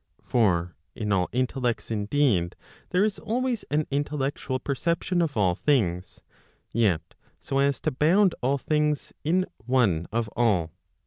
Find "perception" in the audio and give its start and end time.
4.57-5.21